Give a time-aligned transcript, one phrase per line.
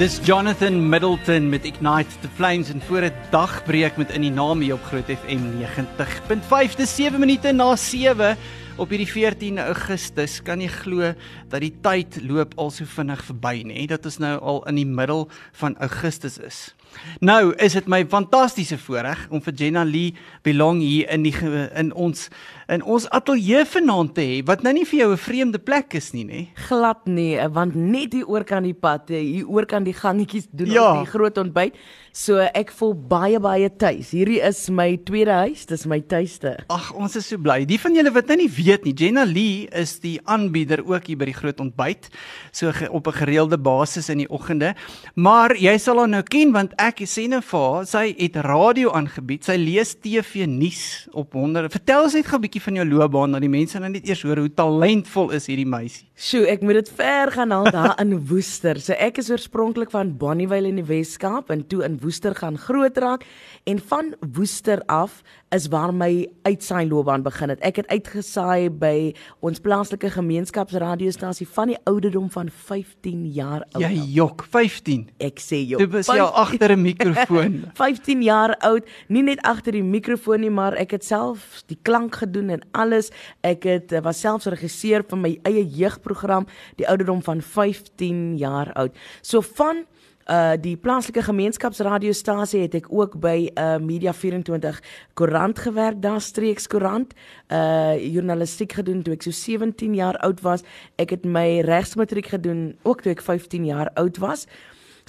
[0.00, 4.60] Dis Jonathan Middleton met Ignite the Flames en voor 'n dagbreek met in die naam
[4.60, 8.36] hier op Groot FM 90.5 dis 7 minute na 7
[8.76, 10.42] op hierdie 14 Augustus.
[10.42, 11.12] Kan jy glo
[11.48, 13.84] dat die tyd loop al so vinnig verby nê?
[13.86, 16.74] Dat ons nou al in die middel van Augustus is.
[17.20, 21.34] Nou is dit my fantastiese voorreg om vir Jenna Lee Belong hier in die
[21.74, 22.28] in ons
[22.70, 26.12] in ons ateljee vanaand te hê wat nou nie vir jou 'n vreemde plek is
[26.12, 26.40] nie, nê?
[26.68, 30.70] Glad nie, want net hier oor kan die pad, hier oor kan die gangetjies doen
[30.70, 30.92] ja.
[30.92, 31.74] op die groot ontbyt.
[32.10, 34.08] So ek voel baie baie tuis.
[34.10, 36.56] Hierdie is my tweede huis, dis my tuiste.
[36.72, 37.62] Ag, ons is so bly.
[37.68, 41.20] Die van julle wat nou nie weet nie, Jenna Lee is die aanbieder ook hier
[41.20, 42.08] by die groot ontbyt,
[42.50, 44.74] so op 'n gereelde basis in die oggende.
[45.14, 48.90] Maar jy sal haar nou ken want ek sê nou vir haar, sy het radio
[48.90, 49.44] aangebied.
[49.44, 51.70] Sy lees TV nuus op honderde.
[51.70, 54.22] Vertel ons net gou 'n bietjie van jou loopbaan dat die mense nou net eers
[54.22, 56.08] hoor hoe talentvol is hierdie meisie.
[56.16, 58.80] Sjoe, ek moet dit ver gaan haal daar in Woester.
[58.80, 62.96] So ek is oorspronklik van Bonnievale in die Wes-Kaap en toe in Woester gaan groot
[62.96, 63.24] raak
[63.64, 67.60] en van Woester af is waar my uitsaai loopbaan begin het.
[67.66, 69.12] Ek het uitgesaai by
[69.44, 73.82] ons plaaslike gemeenskapsradiostasie van die ouderdom van 15 jaar oud.
[73.82, 75.08] Jy jok, 15.
[75.18, 75.82] Ek sê jok.
[75.82, 77.64] Jy was jy agter 'n mikrofoon.
[77.74, 82.14] 15 jaar oud, nie net agter die mikrofoon nie, maar ek het self die klank
[82.14, 83.10] gedoen en alles.
[83.42, 88.72] Ek het eh, was selfs regisseur van my eie jeugprogram, die ouderdom van 15 jaar
[88.72, 88.94] oud.
[89.22, 89.86] So van
[90.30, 94.80] uh die plaaslike gemeenskapsradiostasie het ek ook by uh Media 24
[95.18, 97.14] koerant gewerk, daar streeks koerant,
[97.50, 100.62] uh journalistiek gedoen toe ek so 17 jaar oud was.
[100.96, 104.46] Ek het my regsmatriek gedoen ook toe ek 15 jaar oud was.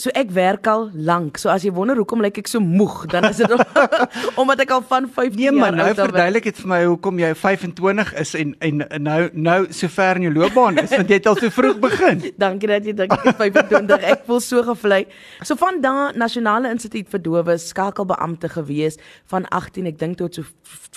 [0.01, 1.37] So ek werk al lank.
[1.37, 3.51] So as jy wonder hoekom lyk ek so moeg, dan is dit
[4.41, 5.75] omdat ek al van 15 nee, jaar nou oud is.
[5.75, 9.57] Nee, maar nou verduidelik dit vir my hoekom jy 25 is en en nou nou
[9.69, 12.23] so ver in jou loopbaan is want jy het al so vroeg begin.
[12.45, 14.07] Dankie dat jy dink ek is 25.
[14.15, 15.03] Ek voel so gevlei.
[15.45, 18.97] So van daar Nasionale Instituut vir Dowe skakelbeampte gewees
[19.29, 20.47] van 18 ek dink tot so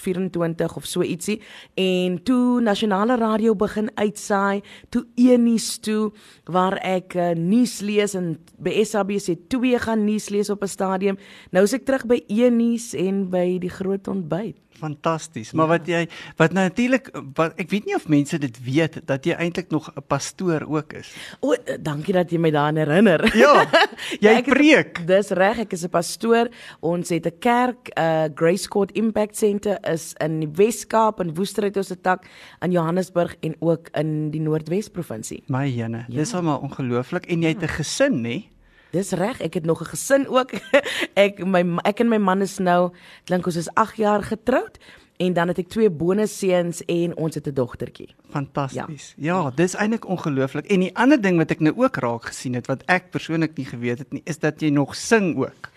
[0.01, 1.37] 24 of so ietsie
[1.81, 6.09] en toe Nasionale Radio begin uitsaai, toe Enies toe
[6.49, 11.19] waar ek uh, nuus lees en by SABC 2 gaan nuus lees op 'n stadium.
[11.51, 14.65] Nou is ek terug by Enies en by die groot ontbyt.
[14.75, 15.53] Fantasties.
[15.53, 15.71] Maar ja.
[15.71, 16.01] wat jy
[16.37, 19.91] wat nou natuurlik wat ek weet nie of mense dit weet dat jy eintlik nog
[19.95, 21.15] 'n pastoor ook is.
[21.41, 23.23] O, dankie dat jy my daaraan herinner.
[23.37, 23.53] Ja.
[24.25, 25.07] Jy ja, preek.
[25.07, 26.49] Dis reg, ek is 'n pastoor.
[26.81, 31.77] Ons het 'n kerk, uh, Grace Court Impact Center is in die Wes-Kaap en Woesterheid
[31.77, 32.27] ons 'n tak
[32.61, 35.43] in Johannesburg en ook in die Noordwes provinsie.
[35.47, 36.17] My jene, ja.
[36.17, 38.54] dis almal ongelooflik en jy het 'n gesin, nê?
[38.95, 40.53] Dis reg, ek het nog 'n gesin ook.
[41.27, 42.93] ek my ek en my man is nou
[43.25, 44.79] klink ons is 8 jaar getroud
[45.17, 48.15] en dan het ek twee bonusseuns en ons het 'n dogtertjie.
[48.35, 49.13] Fantasties.
[49.17, 50.67] Ja, ja dis eintlik ongelooflik.
[50.67, 53.67] En die ander ding wat ek nou ook raak gesien het wat ek persoonlik nie
[53.69, 55.71] geweet het nie, is dat jy nog sing ook.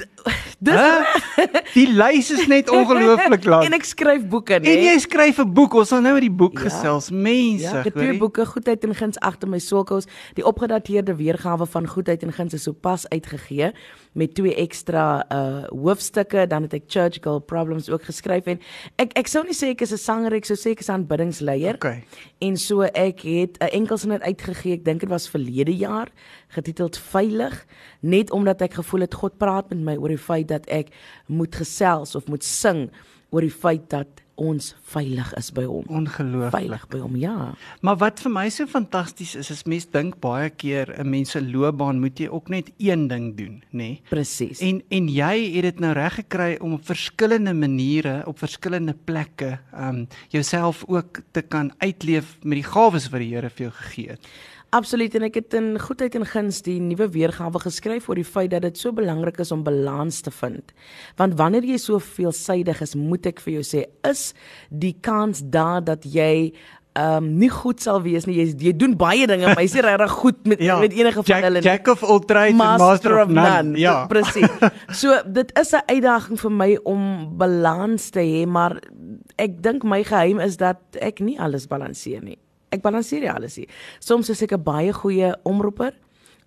[0.66, 0.80] Dis
[1.74, 3.64] die lys is net ongelooflik lank.
[3.68, 4.74] en ek skryf boeke, nee.
[4.74, 5.78] En jy skryf 'n boek.
[5.80, 6.66] Ons sal nou oor die boek ja.
[6.66, 7.10] gesels.
[7.10, 10.08] Mense, ja, ek het twee boeke, Goedheid en Guns agter my sokels.
[10.34, 13.72] Die opgedateerde weergawe van Goedheid en Guns is sopas uitgegee
[14.12, 16.46] met twee ekstra uh hoofstukke.
[16.50, 18.58] Dan het ek Church Girl Problems ook geskryf en
[18.98, 20.98] ek ek sou nie sê ek is 'n sanger, ek sou sê ek is 'n
[21.00, 21.74] aanbiddingsleier.
[21.76, 21.99] Okay.
[22.38, 24.72] En so ek het 'n enkelsin uitgegee.
[24.72, 26.08] Ek dink dit was verlede jaar
[26.48, 27.66] getiteld Veilig,
[28.00, 30.88] net omdat ek gevoel het God praat met my oor die feit dat ek
[31.26, 32.90] moet gesels of moet sing
[33.30, 34.06] oor die feit dat
[34.40, 35.84] ons veilig is by hom.
[36.00, 36.54] Ongelooflik.
[36.54, 37.36] Veilig by hom, ja.
[37.84, 41.42] Maar wat vir my so fantasties is, is mense dink baie keer 'n mens se
[41.42, 43.76] loopbaan moet jy ook net een ding doen, nê?
[43.78, 44.02] Nee?
[44.08, 44.60] Presies.
[44.60, 49.58] En en jy het dit nou reg gekry om op verskillende maniere, op verskillende plekke,
[49.72, 54.08] um jouself ook te kan uitleef met die gawes wat die Here vir jou gegee
[54.08, 54.26] het.
[54.70, 58.52] Absoluut en ek het in goedheid en guns die nuwe weergawe geskryf oor die feit
[58.52, 60.74] dat dit so belangrik is om balans te vind.
[61.18, 64.28] Want wanneer jy so veelsidig is, moet ek vir jou sê, is
[64.70, 66.52] die kans daar dat jy
[66.98, 68.36] ehm um, nie goed sal wees nie.
[68.38, 71.46] Jy jy doen baie dinge, maar jy's nie regtig goed met ja, met enige van
[71.46, 71.66] hulle nie.
[71.66, 73.48] Jack of all trades master, master of none.
[73.48, 73.78] none.
[73.78, 74.54] Ja, presies.
[74.98, 77.02] So dit is 'n uitdaging vir my om
[77.38, 78.78] balans te hê, maar
[79.38, 82.38] ek dink my geheim is dat ek nie alles balanseer nie
[82.70, 83.68] ek balanseer alles hier.
[83.98, 85.92] Soms is ek 'n baie goeie omroeper.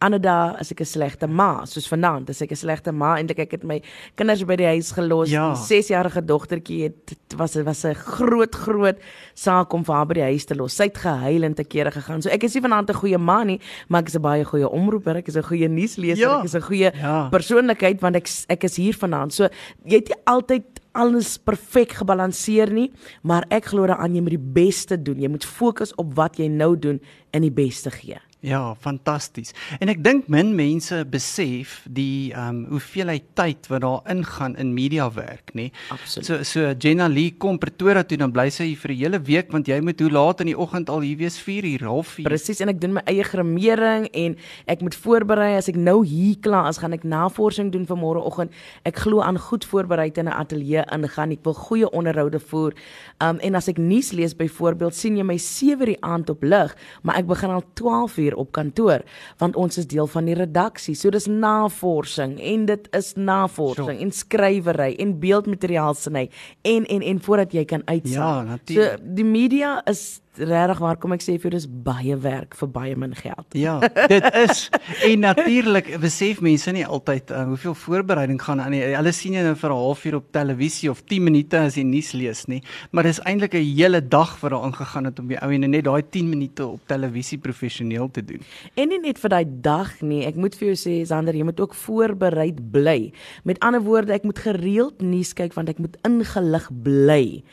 [0.03, 3.39] Ander dae is ek 'n slegte ma, soos vanaand, as ek 'n slegte ma eintlik
[3.39, 3.81] ek het my
[4.17, 5.29] kinders by die huis gelos.
[5.29, 5.55] Ja.
[5.55, 8.97] 6-jarige dogtertjie het was was 'n groot groot
[9.33, 10.75] saak om vir haar by die huis te los.
[10.75, 12.21] Sy het gehuil en te kere gegaan.
[12.21, 14.69] So ek is nie vanaand 'n goeie ma nie, maar ek is 'n baie goeie
[14.69, 15.17] omroeper.
[15.17, 16.17] Ek is 'n goeie nuusleser.
[16.17, 16.39] Ja.
[16.39, 17.29] Ek is 'n goeie ja.
[17.29, 19.33] persoonlikheid want ek ek is hier vanaand.
[19.33, 19.47] So
[19.85, 22.90] jy het nie altyd alles perfek gebalanseer nie,
[23.22, 25.22] maar ek glo daaraan jy moet die beste doen.
[25.22, 27.01] Jy moet fokus op wat jy nou doen
[27.34, 28.19] en die beste gee.
[28.44, 29.54] Ja, fantasties.
[29.80, 34.74] En ek dink min mense besef die ehm um, hoeveelheid tyd wat daar ingaan in
[34.75, 35.69] media werk, nê.
[35.94, 36.28] Absoluut.
[36.28, 39.54] So so Jenna Lee kom Pretoria toe dan bly sy hier vir 'n hele week
[39.54, 42.28] want jy moet hoe laat in die oggend al hier wees 4 uur, half 4.
[42.28, 44.36] Presies en ek doen my eie grimering en
[44.68, 48.51] ek moet voorberei as ek nou hier klaar is, gaan ek navorsing doen vir môreoggend.
[48.84, 51.31] Ek glo aan goed voorberei in 'n ateljee ingaan.
[51.31, 52.74] Ek wil goeie onderhoude voer.
[53.22, 56.75] Um en as ek nuus lees byvoorbeeld, sien jy my 7 die aand op lig,
[57.04, 59.01] maar ek begin al 12 uur op kantoor
[59.38, 60.95] want ons is deel van die redaksie.
[60.95, 64.00] So dis navorsing en dit is navorsing Sure.
[64.00, 66.30] en skrywery en beeldmateriaal sny
[66.62, 68.13] en en en voordat jy kan uitsaai.
[68.13, 69.00] Ja, natuurlijk.
[69.00, 72.69] So die media is regtig waar kom ek sê vir jou dis baie werk vir
[72.74, 73.45] baie min geld.
[73.53, 73.75] Ja,
[74.09, 74.63] dit is
[75.06, 78.81] en natuurlik besef mense nie altyd uh, hoeveel voorbereiding gaan aan nie.
[78.95, 82.13] Hulle sien jou nou vir 'n halfuur op televisie of 10 minute as jy nuus
[82.13, 85.51] lees nie, maar dis eintlik 'n hele dag wat daarin gegaan het om die ou
[85.53, 88.41] en net daai 10 minute op televisie professioneel te doen.
[88.79, 90.23] En nie net vir daai dag nie.
[90.27, 93.11] Ek moet vir jou sê Sander, jy moet ook voorbereid bly.
[93.43, 97.43] Met ander woorde, ek moet gereeld nuus kyk want ek moet ingelig bly.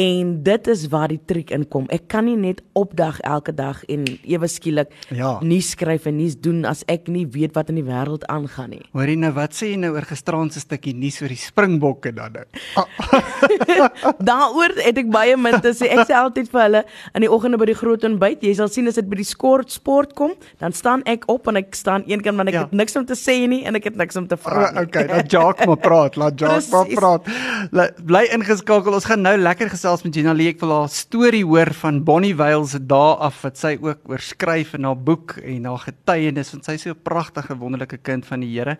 [0.00, 1.86] En dit is waar die triek inkom.
[1.94, 5.38] Ek kan nie net opdag elke dag en ewe skielik Ja.
[5.42, 8.82] nuus skryf en nuus doen as ek nie weet wat in die wêreld aangaan nie.
[8.92, 12.32] Hoorie nou, wat sê jy nou oor gisteraand se stukkie nuus oor die Springbokke dan
[12.32, 12.44] nou?
[14.28, 15.88] Daaroor het ek baie min te sê.
[15.94, 16.82] Ek sê altyd vir hulle
[17.14, 19.72] in die oggende by die groot ontbyt, jy sal sien as dit by die skort
[19.74, 22.60] sport kom, dan staan ek op en ek staan eenkant want ek Ja.
[22.62, 24.78] het niks om te sê nie en ek het niks om te vra nie.
[24.78, 27.26] Ah, Okay, laat Jacques maar praat, laat Jacques maar praat.
[27.72, 28.92] La, bly ingeskakel.
[28.94, 30.48] Ons gaan nou lekker gesels met Gina Lee.
[30.48, 34.18] Ek wil haar storie hoor van Bonnie Wales se dae af wat sy ook oor
[34.18, 38.26] skryf in haar boek en haar getuienis want sy is so 'n pragtige wonderlike kind
[38.26, 38.76] van die Here.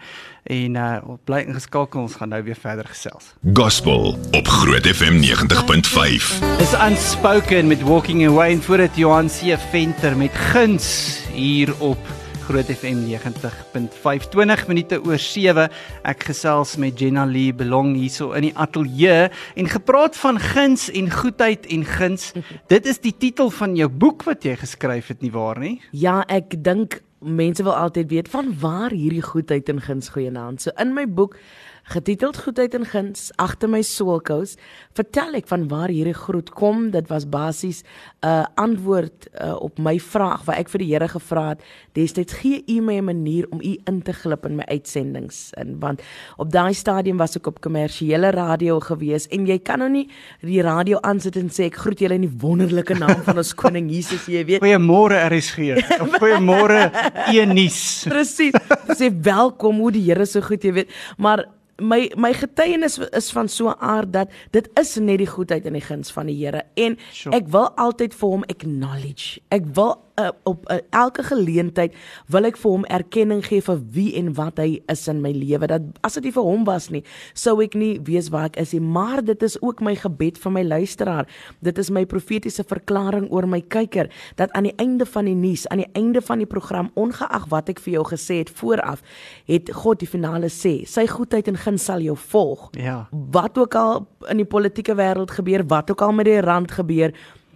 [0.47, 2.01] En uh bly ingeskakel.
[2.01, 3.35] Ons gaan nou weer verder gesels.
[3.55, 6.41] Gospel op Groot FM 90.5.
[6.61, 11.99] Is unspoken met Walking Away en voor dit Johan C Venter met guns hier op
[12.45, 15.65] Groot FM 90.5 20 minute oor 7
[16.05, 21.09] ek gesels met Jenna Lee Belong hierso in die ateljee en gepraat van guns en
[21.11, 22.33] goedheid en guns.
[22.73, 25.79] Dit is die titel van jou boek wat jy geskryf het nie waar nie?
[25.97, 30.61] Ja, ek dink mense wil altyd weet van waar hierdie goedheid en guns goeienaand.
[30.61, 31.39] So in my boek
[31.85, 34.55] getiteld Goedheid en Guns agter my soulkous
[34.97, 36.89] vertel ek van waar hierdie groet kom.
[36.95, 37.83] Dit was basies
[38.25, 41.61] 'n uh, antwoord uh, op my vraag waar ek vir die Here gevra het,
[41.93, 45.53] destyds gee U my 'n manier om U in te glip in my uitsendings.
[45.55, 46.03] En want
[46.37, 50.09] op daai stadium was ek op kommersiële radio gewees en jy kan nou nie
[50.41, 53.91] die radio aansit en sê ek groet julle in die wonderlike naam van ons koning
[53.91, 54.63] Jesus, jy weet.
[54.63, 56.91] Goeiemôre RSG of goeiemôre
[57.33, 58.55] Eunice Presies.
[58.97, 60.91] Sê welkom hoe die Here so goed, jy weet.
[61.19, 61.45] Maar
[61.81, 65.73] my my getuienis is van so 'n aard dat dit is net die goedheid en
[65.73, 67.37] die guns van die Here en Sure.
[67.37, 69.41] ek wil altyd vir hom acknowledge.
[69.49, 71.95] Ek wil uh, op uh, elke geleentheid
[72.31, 75.69] wil ek vir hom erkenning gee vir wie en wat hy is in my lewe.
[75.71, 77.03] Dat as dit nie vir hom was nie,
[77.35, 80.55] sou ek nie weet waar ek is nie, maar dit is ook my gebed vir
[80.55, 81.29] my luisteraar.
[81.65, 85.67] Dit is my profetiese verklaring oor my kyker dat aan die einde van die nuus,
[85.73, 89.03] aan die einde van die program, ongeag wat ek vir jou gesê het vooraf,
[89.51, 92.71] het God die finale sê, sy goedheid en guns sal jou volg.
[92.79, 93.05] Ja.
[93.11, 97.15] Wat ook al in die politieke wêreld gebeur, wat ook al met die rand gebeur,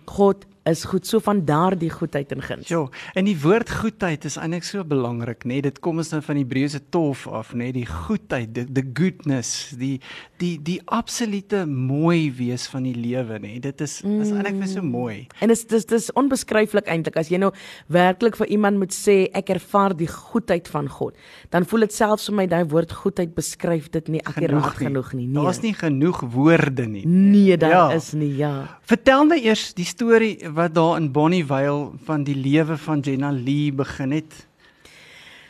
[0.09, 1.06] God is goed.
[1.06, 2.69] So van daardie goedheid en guns.
[2.69, 2.85] Ja,
[3.15, 5.59] en die woord goedheid is eintlik so belangrik, nê?
[5.59, 5.67] Nee?
[5.69, 7.69] Dit kom ons nou van die Hebreëse tof af, nê?
[7.69, 7.76] Nee?
[7.81, 9.99] Die goedheid, die, the goodness, die
[10.38, 13.54] die die absolute mooi wees van die lewe, nê?
[13.57, 13.64] Nee?
[13.69, 14.21] Dit is mm.
[14.25, 15.19] is eintlik vir so mooi.
[15.43, 17.52] En dis dis dis onbeskryflik eintlik as jy nou
[17.93, 21.16] werklik vir iemand moet sê ek ervaar die goedheid van God.
[21.52, 25.26] Dan voel dit selfs vir my daai woord goedheid beskryf dit nie akkuraat genoeg nie.
[25.26, 25.43] Nee.
[25.43, 27.07] Daar's nie genoeg woorde nie.
[27.07, 27.93] Nee, daar Ja.
[27.95, 28.78] is nie, ja.
[28.83, 33.73] Vertel my eers die storie wat daar in Bonnievale van die lewe van Jenna Lee
[33.73, 34.47] begin het.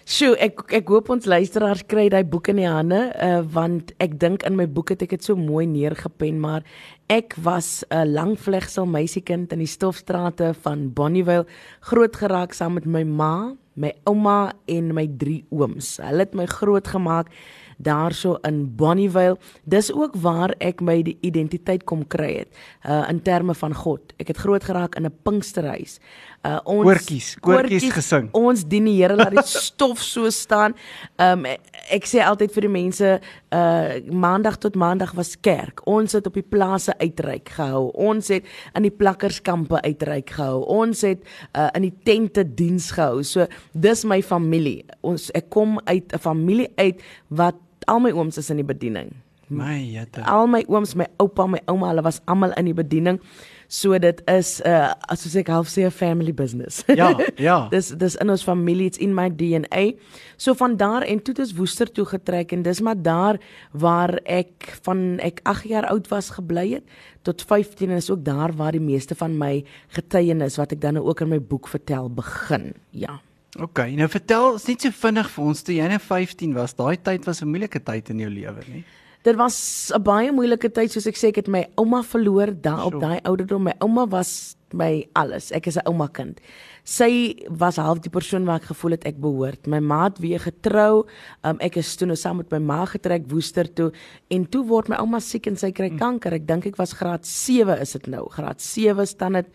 [0.09, 4.19] Sjoe, ek ek hoop ons luisteraars kry daai boek in die hande, uh, want ek
[4.21, 6.65] dink in my boek het ek dit so mooi neergepen, maar
[7.13, 11.47] ek was 'n langvlegsel meisiekind in die stofstrate van Bonnievale,
[11.81, 15.97] groot geraak saam met my ma, my ouma en my drie ooms.
[16.03, 17.29] Hulle het my grootgemaak
[17.79, 19.39] daarso in Bonnievale.
[19.65, 22.51] Dis ook waar ek my identiteit kom kry het
[22.87, 24.13] uh in terme van God.
[24.19, 25.99] Ek het groot geraak in 'n Pinksterhuis.
[26.47, 28.29] Uh ons Koortjies, koortjies gesing.
[28.33, 30.75] Ons dien die Here laat die stof so staan.
[31.17, 33.21] Um ek, ek sê altyd vir die mense
[33.55, 35.81] uh maandag tot maandag was kerk.
[35.87, 37.91] Ons het op die plase uitreik gehou.
[37.95, 38.45] Ons het
[38.75, 40.65] in die plakkerskampe uitreik gehou.
[40.67, 41.23] Ons het
[41.55, 43.23] uh in die tente diens gehou.
[43.23, 44.85] So dis my familie.
[45.01, 47.55] Ons ek kom uit 'n familie uit wat
[47.89, 49.15] al my ooms is in die bediening.
[49.49, 50.23] My jette.
[50.29, 53.21] Al my ooms, my oupa, my ouma, hulle was almal in die bediening.
[53.69, 56.85] So dit is 'n uh, soos ek half sê 'n family business.
[56.89, 57.69] Ja, ja.
[57.69, 59.93] dis dis in ons familie, it's in my DNA.
[60.37, 63.37] So van daar en toe het ons Woester toe getrek en dis maar daar
[63.73, 66.85] waar ek van ek 8 jaar oud was gebly het
[67.23, 70.95] tot 15 en is ook daar waar die meeste van my getuienis wat ek dan
[70.95, 72.73] nou ook in my boek vertel begin.
[72.91, 73.21] Ja.
[73.59, 76.77] OK, nou vertel ons net so vinnig vir ons toe jy nou 15 was.
[76.79, 78.85] Daai tyd was 'n moeilike tyd in jou lewe, nie?
[79.25, 82.87] Dit was 'n baie moeilike tyd soos ek sê ek het my ouma verloor daar
[82.87, 83.65] op daai ouderdom.
[83.65, 85.51] My ouma was my alles.
[85.51, 86.41] Ek is 'n ouma kind.
[86.85, 89.67] Sy was half die persoon waar ek gevoel het ek behoort.
[89.67, 91.07] My ma het weer getrou.
[91.43, 93.93] Um, ek is toe nou saam met my ma getrek Woester toe
[94.31, 96.33] en toe word my ouma siek en sy kry kanker.
[96.33, 98.29] Ek dink ek was graad 7 is dit nou.
[98.31, 99.47] Graad 7 staan dit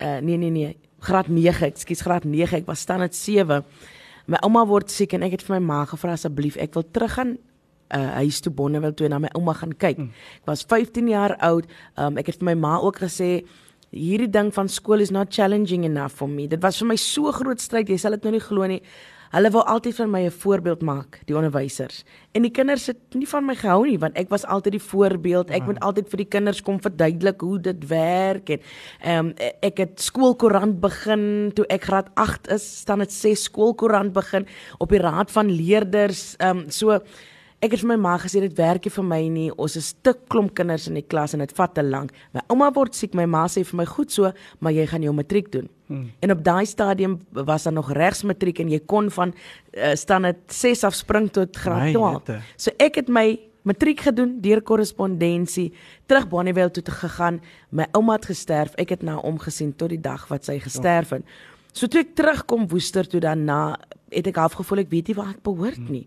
[0.00, 2.62] uh, nee nee nee, graad 9, ekskuus, graad 9.
[2.62, 3.62] Ek was staan dit 7.
[4.28, 7.38] My ouma word siek en ek het vir my ma gevra asseblief ek wil teruggaan
[7.88, 9.96] uh huis toe Bonneville toe en na my ouma gaan kyk.
[9.96, 10.10] Hmm.
[10.42, 11.68] Ek was 15 jaar oud.
[11.96, 13.46] Um ek het vir my ma ook gesê
[13.88, 16.46] hierdie ding van skool is not challenging enough for me.
[16.46, 17.88] Dit was vir my so groot stryd.
[17.88, 18.82] Jy sal dit nou nie glo nie.
[19.34, 22.04] Hulle wou altyd van my 'n voorbeeld maak, die onderwysers.
[22.32, 25.50] En die kinders het nie van my gehou nie want ek was altyd die voorbeeld.
[25.50, 28.60] Ek moet altyd vir die kinders kom verduidelik hoe dit werk en
[29.00, 34.12] ehm um, ek het skoolkoerant begin toe ek graad 8 is, staan dit 6 skoolkoerant
[34.12, 34.46] begin
[34.78, 36.36] op die raad van leerders.
[36.38, 37.00] Ehm um, so
[37.58, 39.48] Ek het vir my ma gesê dit werk nie vir my nie.
[39.58, 42.12] Ons is te klomp kinders in die klas en dit vat te lank.
[42.32, 44.30] My ouma word siek, my ma sê vir my goed so,
[44.60, 45.66] maar jy gaan jou matriek doen.
[45.88, 46.10] Hmm.
[46.20, 50.28] En op daai stadium was daar nog regs matriek en jy kon van uh, staan
[50.28, 52.12] dit 6 af spring tot graad My 12.
[52.12, 52.40] jette.
[52.56, 55.72] So ek het my matriek gedoen deur korrespondensie,
[56.06, 57.40] terug Bonnievale toe te gegaan.
[57.68, 58.76] My ouma het gesterf.
[58.80, 61.24] Ek het na haar omgesien tot die dag wat sy gesterf het.
[61.72, 63.78] So toe ek terugkom Woester toe daarna,
[64.12, 66.06] het ek half gevoel ek weet nie waar ek behoort nie.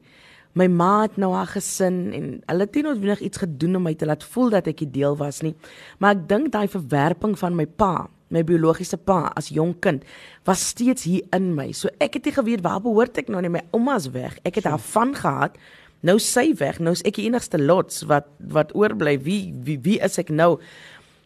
[0.57, 3.93] My ma het nou haar gesin en hulle het nie noodwendig iets gedoen om my
[3.95, 5.55] te laat voel dat ek 'n deel was nie.
[6.00, 10.05] Maar ek dink daai verwerping van my pa, my biologiese pa as jong kind,
[10.47, 11.71] was steeds hier in my.
[11.75, 13.51] So ek het nie geweet waar behoort ek nou nie.
[13.51, 14.39] My ouma's weg.
[14.47, 15.59] Ek het haar van gehad.
[16.01, 16.79] Nou sy weg.
[16.79, 19.17] Nou is ek die enigste lots wat wat oorbly.
[19.21, 20.57] Wie wie wie is ek nou?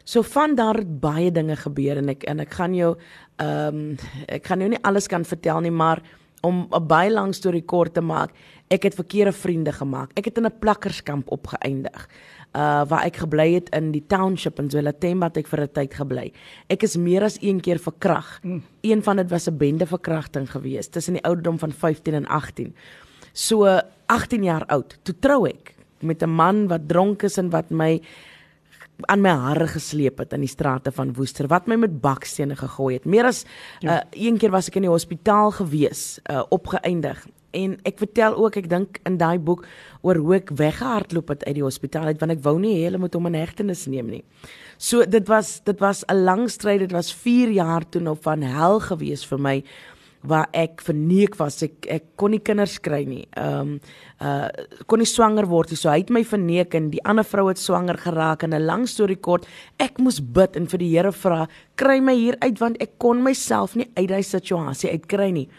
[0.06, 2.96] So van daar het baie dinge gebeur en ek en ek gaan jou
[3.42, 3.98] ehm um,
[4.28, 6.02] ek gaan jou nie alles kan vertel nie, maar
[6.46, 8.32] om 'n baie lang storie kort te maak,
[8.70, 10.12] ek het verkeerde vriende gemaak.
[10.16, 12.08] Ek het in 'n plakkerskamp opgeëindig.
[12.56, 15.94] Uh waar ek gebly het in die township in Zwelathemba het ek vir 'n tyd
[15.94, 16.32] gebly.
[16.70, 18.40] Ek is meer as een keer verkrag.
[18.44, 18.64] Mm.
[18.82, 22.76] Een van dit was 'n bende verkrachting geweest tussen die ouderdom van 15 en 18.
[23.34, 23.66] So
[24.06, 24.98] 18 jaar oud.
[25.04, 28.02] Toe trou ek met 'n man wat dronk is en wat my
[29.02, 32.96] aan my hare gesleep het in die strate van Woester wat my met bakstene gegooi
[32.96, 33.06] het.
[33.06, 33.44] Meer as
[33.80, 33.98] ja.
[33.98, 37.26] uh, een keer was ek in die hospitaal gewees, uh, opgeëindig.
[37.56, 39.66] En ek vertel ook ek dink in daai boek
[40.06, 43.02] oor hoe ek weggehardloop het uit die hospitaal uit want ek wou nie hê hulle
[43.02, 44.24] moet hom in hegtenis neem nie.
[44.78, 46.80] So dit was dit was 'n lang stryd.
[46.80, 49.64] Dit was 4 jaar toe nou van hel gewees vir my
[50.28, 51.62] waar ek verneek was.
[51.66, 53.24] Ek ek kon nie kinders kry nie.
[53.38, 53.80] Ehm um,
[54.22, 54.50] uh
[54.90, 55.80] kon nie swanger word nie.
[55.80, 58.88] So hy het my verneek en die ander vrou het swanger geraak en 'n lang
[58.88, 59.46] storie kort,
[59.80, 63.24] ek moes bid en vir die Here vra, kry my hier uit want ek kon
[63.24, 65.50] myself nie uit daai situasie uitkry nie.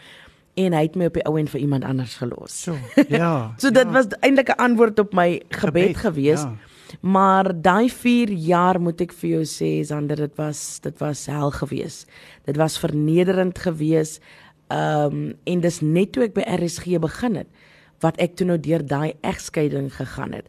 [0.57, 2.55] En hy het my op die ou en vir iemand anders gelos.
[2.65, 2.77] So,
[3.09, 3.33] ja.
[3.61, 3.93] So dit ja.
[3.93, 6.41] was eintlik 'n antwoord op my gebed, Gebed, gewees.
[6.41, 6.55] ja.
[7.01, 11.51] Maar daai 4 jaar moet ek vir jou sê Sander, dit was dit was hel
[11.51, 12.05] gewees.
[12.45, 14.19] Dit was vernederend gewees.
[14.67, 17.47] Ehm um, en dis net toe ek by RSG begin het
[18.03, 20.45] wat ek toe nou deur daai egskeiding gegaan het.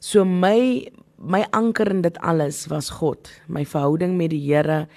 [0.00, 0.88] So my
[1.22, 4.88] my anker in dit alles was God, my verhouding met die Here.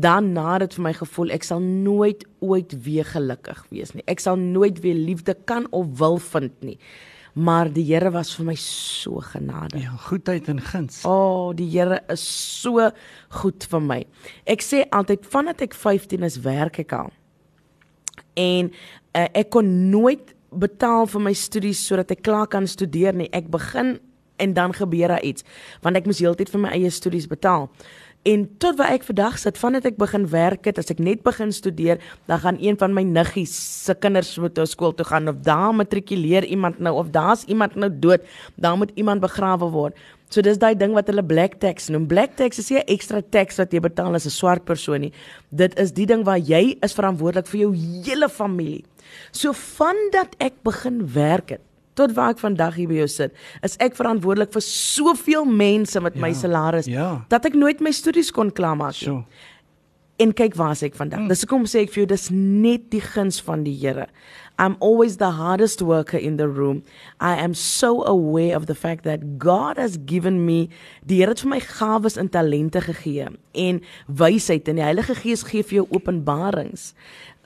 [0.00, 4.04] Daarna het dit vir my gevoel ek sal nooit ooit weer gelukkig wees nie.
[4.10, 6.78] Ek sal nooit weer liefde kan of wil vind nie.
[7.34, 9.82] Maar die Here was vir my so genadig.
[9.82, 11.04] Ja, goedheid en guns.
[11.04, 12.24] O, oh, die Here is
[12.60, 12.90] so
[13.40, 14.00] goed vir my.
[14.50, 17.12] Ek sê altyd vandat ek 15 is, werk ek al.
[18.34, 23.30] En uh, ek kon nooit betaal vir my studies sodat ek klaar kan studeer nie.
[23.30, 23.98] Ek begin
[24.40, 25.44] en dan gebeur daar iets,
[25.84, 27.68] want ek moes heeltyd vir my eie studies betaal.
[28.28, 31.54] En tot waar ek vandag sit, vandat ek begin werk het, as ek net begin
[31.56, 35.38] studeer, dan gaan een van my niggies se kinders moet na skool toe gaan of
[35.46, 38.20] daar matrikuleer iemand nou of daar's iemand nou dood,
[38.60, 39.96] dan moet iemand begrawe word.
[40.28, 42.04] So dis daai ding wat hulle black tax noem.
[42.06, 45.12] Black tax is nie 'n ekstra tax wat jy betaal as 'n swart persoon nie.
[45.48, 48.84] Dit is die ding waar jy is verantwoordelik vir jou hele familie.
[49.32, 51.60] So vandat ek begin werk het
[52.00, 56.18] tot waar ek vandag hier by jou sit, is ek verantwoordelik vir soveel mense met
[56.18, 57.12] ja, my salaris ja.
[57.32, 59.10] dat ek nooit my studies kon klaarmaak nie.
[59.12, 59.48] So.
[60.20, 61.22] En kyk waar is ek vandag.
[61.30, 64.10] Dis hoekom sê ek vir jou dis net die guns van die Here.
[64.60, 66.82] I'm always the hardest worker in the room.
[67.18, 70.68] I am so aware of the fact that God has given me
[71.00, 75.46] die Here het vir my gawes en talente gegee en wysheid en die Heilige Gees
[75.48, 76.90] gee vir jou openbarings.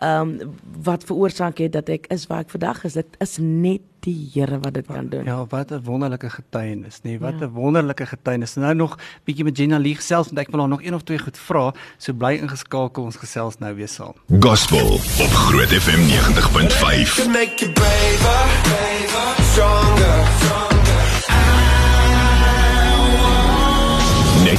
[0.02, 2.98] Ehm um, wat veroorsaak het dat ek is waar ek vandag is.
[2.98, 5.24] Dit is net die Here wat dit kan doen.
[5.24, 7.48] Ja, wat 'n wonderlike getuienis, nee, wat 'n ja.
[7.48, 8.54] wonderlike getuienis.
[8.54, 11.18] Nou nog bietjie met Gina Lee self en ek wil haar nog een of twee
[11.18, 11.72] goed vra.
[11.96, 14.14] So bly ingeskakel, ons gesels nou weer saam.
[14.40, 17.26] Gospel op Groot FM 90.5.
[17.26, 20.73] Make you braver, braver, stronger, stronger.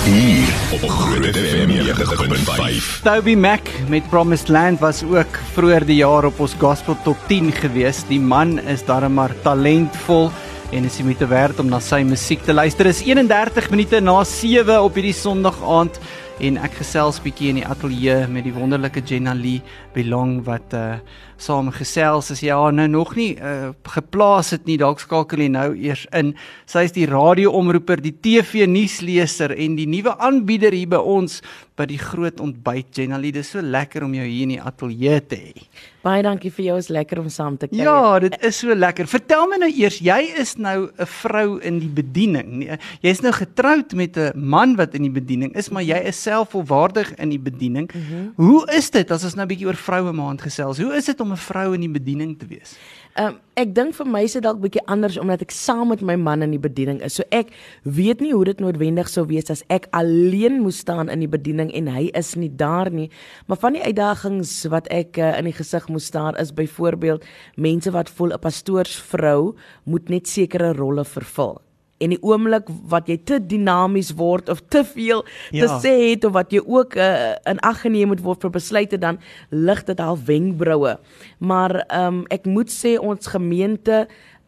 [0.05, 3.01] Hier op Groot FM 90.5.
[3.03, 7.49] Toby Mac met Promised Land was ook vroeër die jaar op ons Gospel Top 10
[7.51, 8.03] gewees.
[8.09, 10.29] Die man is darem maar talentvol
[10.71, 12.85] en is moet werd om na sy musiek te luister.
[12.85, 15.97] Dit is 31 minute na 7 op hierdie Sondag aand
[16.43, 19.63] en ek gesels bietjie in die ateljee met die wonderlike Jenna Lee
[19.95, 20.99] Belong wat uh
[21.37, 25.49] saam gesels as jy haar nou nog nie uh geplaas het nie dalk skakel jy
[25.51, 26.33] nou eers in
[26.65, 31.41] sy is die radioomroeper die TV nuusleser en die nuwe aanbieder hier by ons
[31.75, 35.19] by die groot ontbyt Jenna Lee dis so lekker om jou hier in die ateljee
[35.27, 35.67] te hê
[36.05, 39.09] Baie dankie vir jou is lekker om saam te kuier Ja dit is so lekker
[39.11, 43.93] vertel my nou eers jy is nou 'n vrou in die bediening jy's nou getroud
[43.93, 47.39] met 'n man wat in die bediening is maar jy is self volwaardig in die
[47.39, 47.89] bediening.
[47.93, 48.33] Mm -hmm.
[48.35, 50.79] Hoe is dit as ons nou 'n bietjie oor vroue maand gesels?
[50.79, 52.77] Hoe is dit om 'n vrou in die bediening te wees?
[53.15, 56.01] Ehm um, ek dink vir my is dit dalk bietjie anders omdat ek saam met
[56.01, 57.15] my man in die bediening is.
[57.15, 57.53] So ek
[57.83, 61.71] weet nie hoe dit noodwendig sou wees as ek alleen moes staan in die bediening
[61.71, 63.09] en hy is nie daar nie.
[63.47, 67.23] Maar van die uitdagings wat ek uh, in die gesig moes staar is byvoorbeeld
[67.55, 69.55] mense wat voel 'n pastoorsvrou
[69.85, 71.64] moet net sekere rolle vervul
[71.97, 75.23] en die oomblik wat jy te dinamies word of te veel
[75.55, 75.65] ja.
[75.65, 78.99] te sê het of wat jy ook uh, in ag geneem moet word vir besluite
[78.99, 80.97] dan lig dit al wenkbroue.
[81.39, 84.05] Maar ehm um, ek moet sê ons gemeente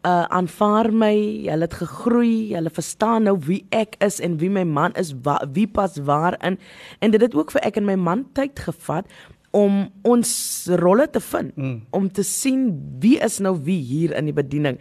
[0.07, 1.15] uh aanvaar my,
[1.47, 5.39] hulle het gegroei, hulle verstaan nou wie ek is en wie my man is, wa,
[5.53, 6.59] wie pas waarin
[6.99, 9.09] en dit het ook vir ek en my man tyd gevat
[9.55, 10.31] om ons
[10.79, 11.77] rolle te vind, mm.
[11.97, 12.69] om te sien
[13.01, 14.77] wie is nou wie hier in die bediening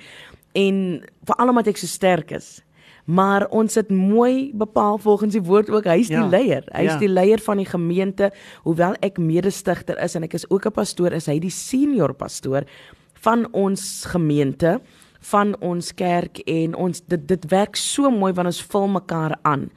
[0.56, 0.78] en
[1.28, 2.56] veral omdat ek so sterk is.
[3.06, 6.24] Maar ons het mooi bepaal volgens die woord ook hy's ja.
[6.24, 6.64] die leier.
[6.74, 6.98] Hy's ja.
[6.98, 8.32] die leier van die gemeente.
[8.64, 12.66] Hoewel ek mede-stigter is en ek is ook 'n pastoor, is hy die senior pastoor
[13.22, 14.80] van ons gemeente,
[15.20, 19.70] van ons kerk en ons dit dit werk so mooi want ons vul mekaar aan.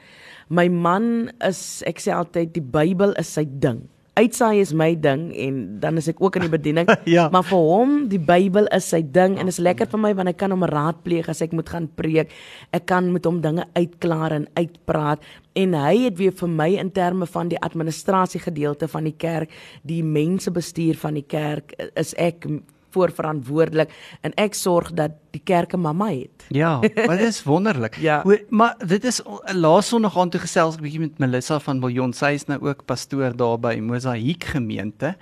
[0.49, 3.85] My man is ek sê altyd die Bybel is sy ding
[4.19, 6.89] uitsaai is my ding en dan is ek ook in die bediening.
[7.15, 7.27] ja.
[7.33, 10.39] Maar vir hom, die Bybel is sy ding en is lekker vir my want ek
[10.41, 12.33] kan hom raadpleeg as ek moet gaan preek.
[12.75, 15.23] Ek kan met hom dinge uitklaar en uitpraat
[15.59, 19.53] en hy het weer vir my in terme van die administrasie gedeelte van die kerk,
[19.83, 22.47] die mense bestuur van die kerk is ek
[22.89, 23.89] voorverantwoordelik
[24.21, 26.45] en ek sorg dat die kerk 'n mamma het.
[26.49, 27.95] Ja, dit is wonderlik.
[27.97, 28.21] ja.
[28.25, 29.21] O, maar dit is
[29.53, 32.13] laas Sondag aan toe gesels 'n bietjie met Melissa van Billjon.
[32.13, 35.15] Sy is nou ook pastoor daar by Mosaïek gemeente.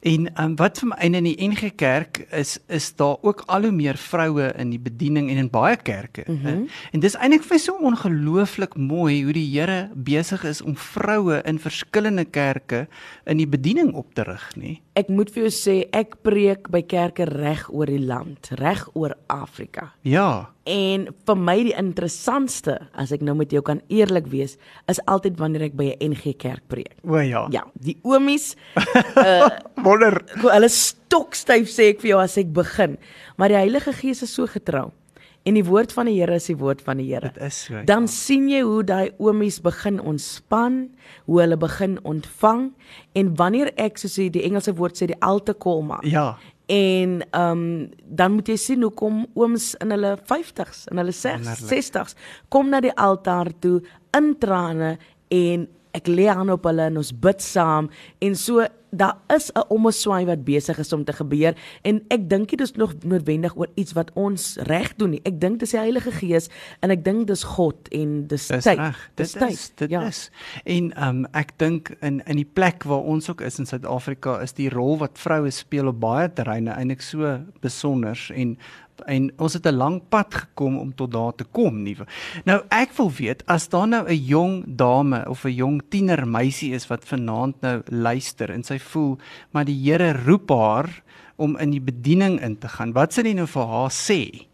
[0.00, 3.72] En um, wat vir my in die NG Kerk is is daar ook al hoe
[3.74, 6.22] meer vroue in die bediening en in baie kerke.
[6.26, 6.68] Mm -hmm.
[6.92, 11.58] En dis eintlik vir so ongelooflik mooi hoe die Here besig is om vroue in
[11.58, 12.86] verskillende kerke
[13.24, 14.78] in die bediening op te rig, nê?
[14.92, 19.14] Ek moet vir jou sê ek preek by kerke reg oor die land, reg oor
[19.26, 19.92] Afrika.
[20.02, 20.48] Ja.
[20.68, 25.38] En vir my die interessantste, as ek nou met jou kan eerlik wees, is altyd
[25.38, 26.94] wanneer ek by 'n NG Kerk preek.
[27.02, 27.46] O ja.
[27.50, 28.56] Ja, die oomies
[29.16, 29.48] uh
[29.88, 30.20] wonder.
[30.44, 32.96] Hulle stokstyf sê ek vir jou as ek begin.
[33.40, 34.90] Maar die Heilige Gees is so getrou.
[35.48, 37.32] En die woord van die Here is die woord van die Here.
[37.32, 37.80] Dit is so.
[37.88, 38.12] Dan ja.
[38.12, 40.82] sien jy hoe daai oomies begin ontspan,
[41.24, 42.68] hoe hulle begin ontvang
[43.16, 46.02] en wanneer ek soos die Engelse woord sê die alte kolma.
[46.04, 46.34] Ja
[46.68, 51.14] en ehm um, dan moet jy sien hoe kom ooms in hulle 50s en hulle
[51.16, 52.16] 60s
[52.52, 53.78] kom na die altaar toe
[54.16, 54.98] in trane
[55.32, 55.64] en
[55.98, 57.90] ek lê aan op hulle en ons bid saam
[58.24, 62.48] en so daar is 'n omswaai wat besig is om te gebeur en ek dink
[62.48, 65.20] dit is nog noodwendig oor iets wat ons reg doen nie.
[65.24, 66.48] Ek dink dis die Heilige Gees
[66.80, 68.80] en ek dink dis God en dis tyd.
[69.14, 70.06] Dis dit is dit ja.
[70.06, 70.30] is.
[70.64, 74.52] En um, ek dink in in die plek waar ons ook is in Suid-Afrika is
[74.52, 78.56] die rol wat vroue speel op baie terreine eintlik so besonder en
[79.06, 81.96] en ons het 'n lang pad gekom om tot daar te kom nie.
[82.44, 86.72] Nou ek wil weet as daar nou 'n jong dame of 'n jong tiener meisie
[86.74, 89.18] is wat vanaand nou luister en sy voel
[89.52, 91.02] maar die Here roep haar
[91.36, 92.92] om in die bediening in te gaan.
[92.92, 94.47] Wat sê jy nou vir haar sê?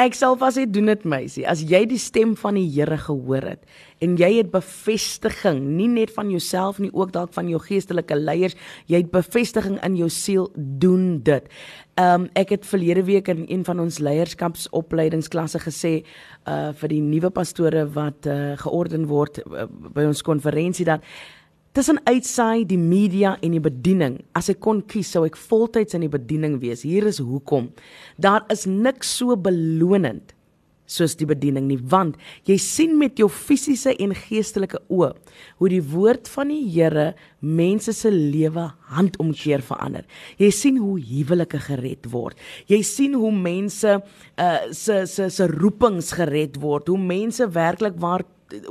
[0.00, 1.42] Ek sal vas sê doen dit meisie.
[1.44, 3.66] As jy die stem van die Here gehoor het
[4.02, 8.56] en jy het bevestiging, nie net van jouself nie, ook dalk van jou geestelike leiers,
[8.90, 11.46] jy het bevestiging in jou siel, doen dit.
[12.00, 15.92] Um, ek het verlede week in een van ons leierskapsopleidingsklasse gesê
[16.48, 21.04] uh vir die nuwe pastore wat uh georden word uh, by ons konferensie dat
[21.72, 26.04] tussen uitsaai die media en die bediening as ek kon kies sou ek voltyds in
[26.06, 27.70] die bediening wees hier is hoekom
[28.20, 30.34] daar is niks so belonend
[30.92, 35.12] soos die bediening nie want jy sien met jou fisiese en geestelike oë
[35.60, 40.04] hoe die woord van die Here mense se lewe handomkeer verander.
[40.38, 42.38] Jy sien hoe huwelike gered word.
[42.70, 46.88] Jy sien hoe mense uh se se se roepings gered word.
[46.92, 48.24] Hoe mense werklik waar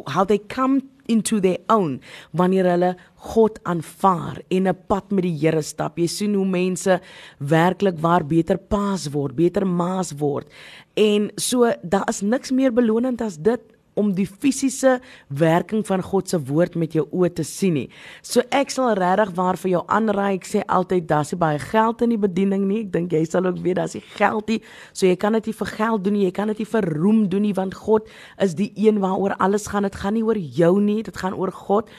[0.08, 2.00] how they come into their own
[2.32, 2.92] wanneer hulle
[3.34, 5.98] God aanvaar en 'n pad met die Here stap.
[5.98, 7.02] Jy sien hoe mense
[7.40, 10.48] werklik waar beter paas word, beter maas word.
[10.96, 13.62] En so daar is niks meer belonend as dit
[13.94, 17.88] om die fisiese werking van God se woord met jou oë te sien nie.
[18.24, 20.38] So ek sal regtig waar vir jou aanraai.
[20.38, 22.84] Ek sê altyd daar's nie baie geld in die bediening nie.
[22.86, 24.62] Ek dink jy sal ook weet daar's nie geld nie.
[24.94, 26.26] So jy kan dit nie vir geld doen nie.
[26.30, 28.08] Jy kan dit nie vir roem doen nie want God
[28.42, 29.88] is die een waaroor alles gaan.
[29.90, 31.02] Dit gaan nie oor jou nie.
[31.04, 31.92] Dit gaan oor God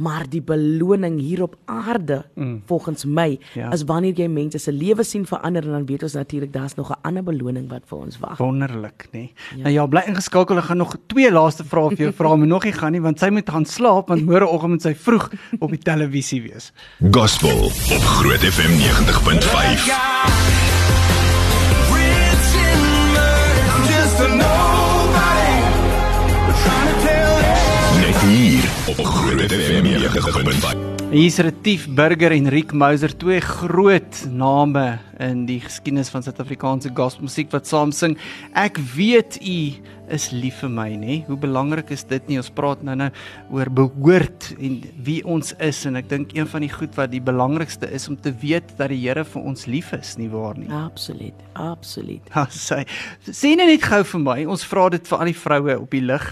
[0.00, 2.62] maar die beloning hier op aarde mm.
[2.66, 3.70] volgens my ja.
[3.72, 6.90] is wanneer jy mense se lewe sien verander en dan weet ons natuurlik daar's nog
[6.90, 8.38] 'n ander beloning wat vir ons wag.
[8.38, 9.18] Wonderlik, nê.
[9.18, 9.32] Nee.
[9.56, 9.62] Ja.
[9.62, 10.56] Nou ja, bly ingeskakel.
[10.56, 13.18] Ek gaan nog twee laaste vrae vir jou vra, maar nog nie gaan nie want
[13.18, 16.72] sy moet gaan slaap want môreoggend moet sy vroeg op die televisie wees.
[17.10, 19.86] Gospel op Groot FM 90.5.
[19.86, 20.69] Just a
[28.98, 30.99] op Groot FM 90.5.
[31.10, 36.92] Hier is Retief Burger en Rick Mouser, twee groot name in die geskiedenis van Suid-Afrikaanse
[36.94, 38.14] gospelmusiek wat saam sing.
[38.54, 39.58] Ek weet u
[40.10, 41.16] is lief vir my, nê?
[41.28, 42.38] Hoe belangrik is dit nie?
[42.40, 43.08] Ons praat nou nou
[43.54, 47.22] oor behoort en wie ons is en ek dink een van die goed wat die
[47.22, 50.68] belangrikste is om te weet dat die Here vir ons lief is, nie waar nie?
[50.74, 52.26] Absoluut, absoluut.
[52.34, 52.82] Ja, sê
[53.30, 54.38] sien net gou vir my.
[54.50, 56.26] Ons vra dit vir al die vroue op die lig.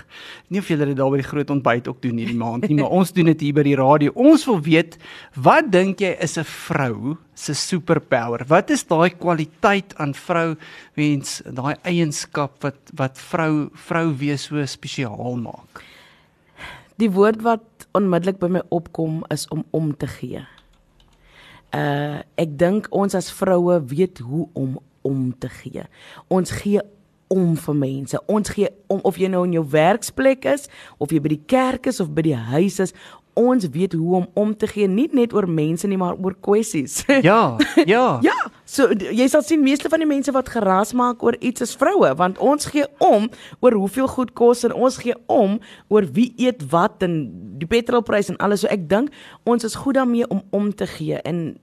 [0.53, 2.93] Nie of julle dit daar by die groot ontbyt ook doen hierdie maand nie, maar
[2.99, 4.15] ons doen dit hier by die radio.
[4.19, 4.99] Ons wil weet,
[5.35, 8.45] wat dink jy is 'n vrou se superpower?
[8.49, 10.57] Wat is daai kwaliteit aan vrou
[10.95, 15.83] wens, daai eienskap wat wat vrou vrou wees so spesiaal maak?
[16.99, 20.47] Die woord wat onmiddellik by my opkom is om om te gee.
[21.75, 25.85] Uh ek dink ons as vroue weet hoe om om te gee.
[26.29, 26.81] Ons gee
[27.29, 28.21] om vir mense.
[28.27, 31.89] Ons gee om of jy nou in jou werksplek is of jy by die kerk
[31.91, 32.95] is of by die huis is,
[33.39, 37.05] ons weet hoe om om te gee nie net oor mense nie maar oor kwessies.
[37.29, 38.19] Ja, ja.
[38.29, 41.75] ja, so jy sal sien meeste van die mense wat geraas maak oor iets is
[41.79, 43.29] vroue want ons gee om
[43.61, 45.59] oor hoeveel goed kos en ons gee om
[45.93, 47.21] oor wie eet wat en
[47.59, 48.65] die petrolprys en alles.
[48.65, 51.59] So ek dink ons is goed daarmee om om te gee en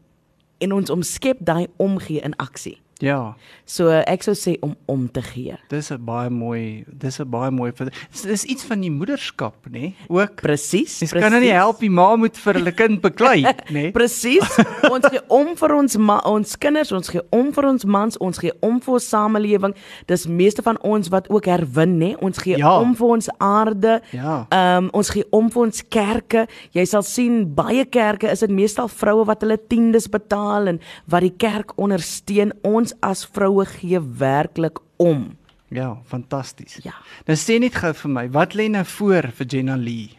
[0.63, 2.79] en ons omskep daai omgee in aksie.
[3.03, 3.35] Ja.
[3.67, 5.57] So ek sou sê om om te gee.
[5.69, 9.71] Dis 'n baie mooi, dis 'n baie mooi vir dis iets van die moederskap, nê?
[9.71, 9.95] Nee?
[10.07, 10.35] Ook.
[10.41, 10.99] Presies.
[10.99, 13.71] Dis kan nou nie help die ma moet vir hulle kind beklei, nê?
[13.71, 13.91] Nee?
[13.91, 14.57] Presies.
[14.89, 18.37] Ons gee om vir ons ma, ons kinders, ons gee om vir ons mans, ons
[18.37, 19.75] gee om vir ons samelewing.
[20.07, 22.15] Dis meeste van ons wat ook herwin, nê?
[22.21, 22.79] Ons gee ja.
[22.79, 24.01] om vir ons aarde.
[24.11, 24.45] Ja.
[24.49, 26.47] Ehm um, ons gee om vir ons kerke.
[26.71, 30.79] Jy sal sien baie kerke is dit meestal vroue wat hulle tiendes betaal en
[31.11, 32.53] wat die kerk ondersteun.
[32.63, 35.33] Ons ons as vroue gee werklik om.
[35.73, 36.77] Ja, fantasties.
[36.85, 36.93] Ja.
[37.25, 40.13] Nou sê net gou vir my, wat lê nou voor vir Jenna Lee?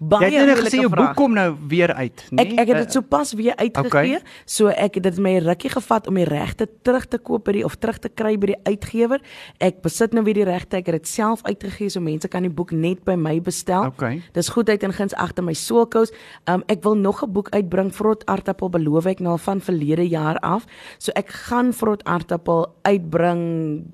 [0.00, 2.46] Baie jy het nou gesê jou boek kom nou weer uit, nee?
[2.54, 4.20] Ek ek het dit sopas weer uitgegee.
[4.20, 4.38] Okay.
[4.48, 7.64] So ek het dit my rukkie gevat om die regte terug te koop by die
[7.68, 9.20] of terug te kry by die uitgewer.
[9.60, 10.78] Ek besit nou weer die regte.
[10.80, 13.90] Ek het dit self uitgegee so mense kan die boek net by my bestel.
[13.92, 14.22] Okay.
[14.32, 16.14] Dis goed uit en guns agter my soulkous.
[16.48, 20.38] Um ek wil nog 'n boek uitbring vrot aartappel beloof ek nou van verlede jaar
[20.40, 20.64] af.
[20.98, 23.84] So ek gaan vrot aartappel uitbring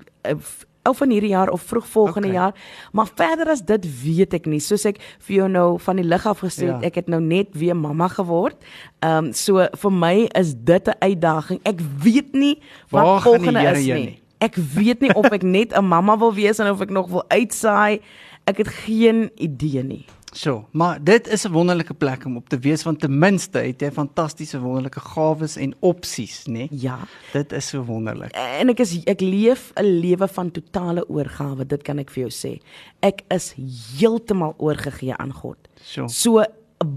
[0.88, 2.40] of van hierdie jaar of vroeg volgende okay.
[2.40, 2.54] jaar.
[2.92, 4.60] Maar verder as dit weet ek nie.
[4.60, 6.90] Soos ek vir jou nou van die lig af gesê het, ja.
[6.90, 8.56] ek het nou net weer mamma geword.
[9.00, 11.60] Ehm um, so vir my is dit 'n uitdaging.
[11.62, 12.58] Ek weet nie
[12.90, 13.94] wat Waar volgende is nie.
[13.94, 14.22] nie.
[14.38, 17.24] Ek weet nie of ek net 'n mamma wil wees en of ek nog wil
[17.28, 18.00] uitsaai.
[18.44, 20.04] Ek het geen idee nie.
[20.34, 23.80] So, maar dit is 'n wonderlike plek om op te wees want ten minste het
[23.80, 26.52] jy fantastiese wonderlike gawes en opsies, né?
[26.52, 26.68] Nee?
[26.70, 26.98] Ja.
[27.32, 28.30] Dit is so wonderlik.
[28.32, 32.30] En ek is ek leef 'n lewe van totale oorgawe, dit kan ek vir jou
[32.30, 32.60] sê.
[33.00, 33.54] Ek is
[33.98, 35.56] heeltemal oorgegee aan God.
[35.74, 36.06] So.
[36.06, 36.44] So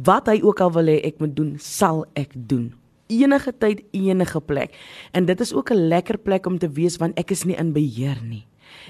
[0.03, 2.73] wat hy ook al wil hê ek moet doen, sal ek doen.
[3.07, 4.75] Enige tyd, enige plek.
[5.11, 7.73] En dit is ook 'n lekker plek om te wees want ek is nie in
[7.73, 8.45] beheer nie.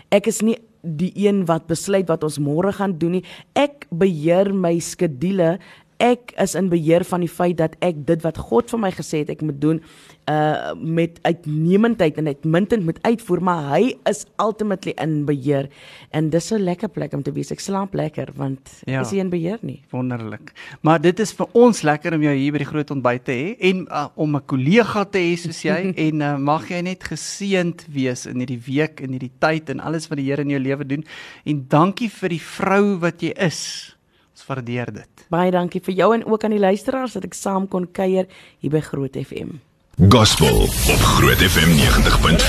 [0.09, 3.23] Ek is nie die een wat besluit wat ons môre gaan doen nie.
[3.57, 5.57] Ek beheer my skedule.
[5.99, 9.19] Ek is in beheer van die feit dat ek dit wat God vir my gesê
[9.25, 9.81] het ek moet doen
[10.29, 15.67] uh met uitnemendheid en uitmuntend moet uitvoer, maar hy is ultimately in beheer
[16.11, 17.51] en dis 'n lekker plek om te wees.
[17.51, 19.01] Ek slaap lekker want Ja.
[19.01, 19.81] is hy in beheer nie.
[19.91, 20.53] Wonderlik.
[20.81, 23.55] Maar dit is vir ons lekker om jou hier by die groot ontbyt te hê
[23.59, 27.85] en uh, om 'n kollega te hê soos jy en uh, mag jy net geseënd
[27.91, 30.85] wees in hierdie week en hierdie tyd en alles wat die Here in jou lewe
[30.85, 31.03] doen.
[31.45, 33.95] En dankie vir die vrou wat jy is.
[34.39, 35.23] Ons waardeer dit.
[35.27, 38.29] Baie dankie vir jou en ook aan die luisteraars dat ek saam kon kuier
[38.63, 39.59] hier by Groot FM.
[40.07, 42.47] Gospel op Groot FM 90.5.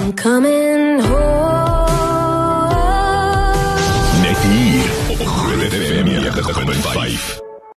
[0.00, 0.67] I'm coming